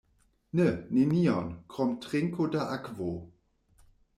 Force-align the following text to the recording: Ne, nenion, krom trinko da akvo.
Ne, 0.59 0.63
nenion, 0.97 1.45
krom 1.75 1.93
trinko 2.07 2.49
da 2.57 2.65
akvo. 2.79 3.11